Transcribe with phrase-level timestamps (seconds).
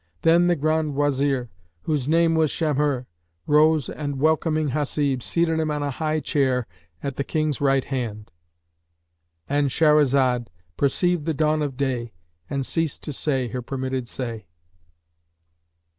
[0.23, 1.51] Then the Grand Wazir,
[1.83, 3.05] whose name was Shamhϊr,
[3.45, 6.65] rose and welcoming Hasib, seated him on a high chair
[7.03, 12.13] at the King's right hand."—And Shahrazad perceived the dawn of day
[12.49, 14.47] and ceased to say her permitted say.